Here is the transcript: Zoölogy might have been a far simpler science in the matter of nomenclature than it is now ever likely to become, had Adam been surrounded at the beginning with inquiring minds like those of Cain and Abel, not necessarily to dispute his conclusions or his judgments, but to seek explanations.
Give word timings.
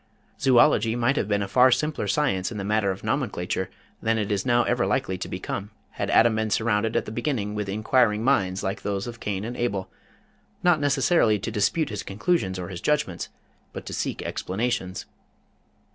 Zoölogy 0.39 0.97
might 0.97 1.15
have 1.15 1.27
been 1.27 1.43
a 1.43 1.47
far 1.47 1.69
simpler 1.71 2.07
science 2.07 2.51
in 2.51 2.57
the 2.57 2.63
matter 2.63 2.89
of 2.89 3.03
nomenclature 3.03 3.69
than 4.01 4.17
it 4.17 4.31
is 4.31 4.47
now 4.47 4.63
ever 4.63 4.83
likely 4.83 5.15
to 5.19 5.27
become, 5.29 5.69
had 5.91 6.09
Adam 6.09 6.37
been 6.37 6.49
surrounded 6.49 6.95
at 6.95 7.05
the 7.05 7.11
beginning 7.11 7.53
with 7.53 7.69
inquiring 7.69 8.23
minds 8.23 8.63
like 8.63 8.81
those 8.81 9.05
of 9.05 9.19
Cain 9.19 9.45
and 9.45 9.55
Abel, 9.55 9.91
not 10.63 10.79
necessarily 10.79 11.37
to 11.37 11.51
dispute 11.51 11.89
his 11.89 12.01
conclusions 12.01 12.57
or 12.57 12.69
his 12.69 12.81
judgments, 12.81 13.29
but 13.73 13.85
to 13.85 13.93
seek 13.93 14.23
explanations. 14.23 15.05